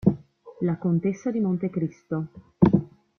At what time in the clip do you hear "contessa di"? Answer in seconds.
0.79-1.39